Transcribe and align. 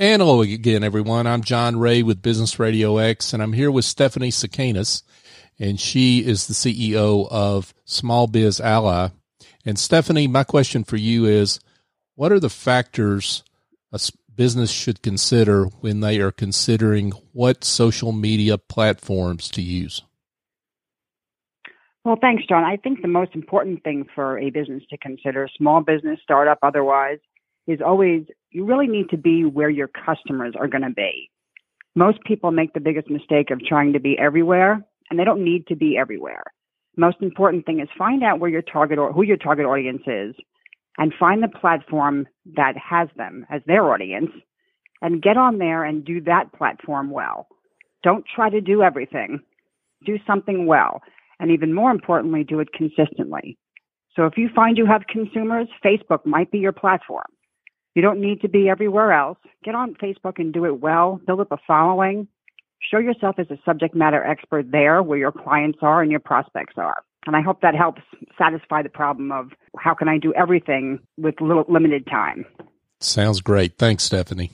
And 0.00 0.22
hello 0.22 0.40
again, 0.40 0.82
everyone. 0.82 1.26
I'm 1.26 1.42
John 1.42 1.78
Ray 1.78 2.02
with 2.02 2.22
Business 2.22 2.58
Radio 2.58 2.96
X, 2.96 3.34
and 3.34 3.42
I'm 3.42 3.52
here 3.52 3.70
with 3.70 3.84
Stephanie 3.84 4.30
Sakanis, 4.30 5.02
and 5.58 5.78
she 5.78 6.20
is 6.20 6.46
the 6.46 6.54
CEO 6.54 7.30
of 7.30 7.74
Small 7.84 8.26
Biz 8.26 8.62
Ally. 8.62 9.08
And 9.66 9.78
Stephanie, 9.78 10.26
my 10.26 10.42
question 10.42 10.84
for 10.84 10.96
you 10.96 11.26
is 11.26 11.60
what 12.14 12.32
are 12.32 12.40
the 12.40 12.48
factors 12.48 13.44
a 13.92 14.00
business 14.34 14.70
should 14.70 15.02
consider 15.02 15.66
when 15.66 16.00
they 16.00 16.18
are 16.18 16.32
considering 16.32 17.10
what 17.34 17.62
social 17.62 18.10
media 18.10 18.56
platforms 18.56 19.50
to 19.50 19.60
use? 19.60 20.00
Well, 22.06 22.16
thanks, 22.18 22.46
John. 22.46 22.64
I 22.64 22.78
think 22.78 23.02
the 23.02 23.08
most 23.08 23.34
important 23.34 23.84
thing 23.84 24.06
for 24.14 24.38
a 24.38 24.48
business 24.48 24.82
to 24.88 24.96
consider, 24.96 25.46
small 25.58 25.82
business, 25.82 26.20
startup, 26.22 26.60
otherwise, 26.62 27.18
is 27.66 27.82
always 27.82 28.24
you 28.50 28.64
really 28.64 28.86
need 28.86 29.08
to 29.10 29.16
be 29.16 29.44
where 29.44 29.70
your 29.70 29.88
customers 29.88 30.54
are 30.58 30.68
going 30.68 30.82
to 30.82 30.90
be. 30.90 31.30
Most 31.94 32.18
people 32.24 32.50
make 32.50 32.72
the 32.72 32.80
biggest 32.80 33.10
mistake 33.10 33.50
of 33.50 33.60
trying 33.64 33.92
to 33.92 34.00
be 34.00 34.18
everywhere, 34.18 34.84
and 35.08 35.18
they 35.18 35.24
don't 35.24 35.44
need 35.44 35.66
to 35.68 35.76
be 35.76 35.96
everywhere. 35.98 36.42
Most 36.96 37.18
important 37.20 37.66
thing 37.66 37.80
is 37.80 37.88
find 37.96 38.22
out 38.22 38.40
where 38.40 38.50
your 38.50 38.62
target 38.62 38.98
or 38.98 39.12
who 39.12 39.22
your 39.22 39.36
target 39.36 39.66
audience 39.66 40.02
is, 40.06 40.34
and 40.98 41.12
find 41.18 41.42
the 41.42 41.48
platform 41.48 42.26
that 42.56 42.74
has 42.76 43.08
them 43.16 43.46
as 43.50 43.62
their 43.66 43.92
audience, 43.92 44.30
and 45.02 45.22
get 45.22 45.36
on 45.36 45.58
there 45.58 45.84
and 45.84 46.04
do 46.04 46.20
that 46.22 46.52
platform 46.52 47.10
well. 47.10 47.46
Don't 48.02 48.24
try 48.34 48.50
to 48.50 48.60
do 48.60 48.82
everything. 48.82 49.40
Do 50.04 50.18
something 50.26 50.66
well, 50.66 51.02
and 51.38 51.50
even 51.50 51.74
more 51.74 51.90
importantly, 51.90 52.44
do 52.44 52.60
it 52.60 52.72
consistently. 52.72 53.58
So 54.16 54.26
if 54.26 54.36
you 54.36 54.48
find 54.54 54.76
you 54.76 54.86
have 54.86 55.02
consumers, 55.08 55.68
Facebook 55.84 56.24
might 56.24 56.50
be 56.50 56.58
your 56.58 56.72
platform. 56.72 57.26
You 57.94 58.02
don't 58.02 58.20
need 58.20 58.40
to 58.42 58.48
be 58.48 58.68
everywhere 58.68 59.12
else. 59.12 59.38
Get 59.64 59.74
on 59.74 59.94
Facebook 59.94 60.38
and 60.38 60.52
do 60.52 60.64
it 60.64 60.80
well. 60.80 61.20
Build 61.26 61.40
up 61.40 61.52
a 61.52 61.58
following. 61.66 62.28
Show 62.80 62.98
yourself 62.98 63.36
as 63.38 63.50
a 63.50 63.58
subject 63.64 63.94
matter 63.94 64.24
expert 64.24 64.70
there 64.70 65.02
where 65.02 65.18
your 65.18 65.32
clients 65.32 65.78
are 65.82 66.00
and 66.02 66.10
your 66.10 66.20
prospects 66.20 66.74
are. 66.76 67.02
And 67.26 67.36
I 67.36 67.42
hope 67.42 67.60
that 67.60 67.74
helps 67.74 68.00
satisfy 68.38 68.82
the 68.82 68.88
problem 68.88 69.30
of 69.30 69.50
how 69.76 69.94
can 69.94 70.08
I 70.08 70.18
do 70.18 70.32
everything 70.34 71.00
with 71.18 71.40
little 71.40 71.66
limited 71.68 72.06
time. 72.06 72.46
Sounds 73.00 73.40
great. 73.40 73.76
Thanks, 73.76 74.04
Stephanie. 74.04 74.50